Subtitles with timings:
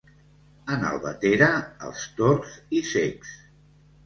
[0.75, 1.49] En Albatera,
[1.89, 3.37] els torts i cecs.